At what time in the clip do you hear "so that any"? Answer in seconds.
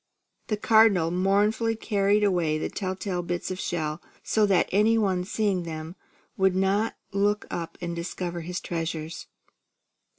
4.23-4.97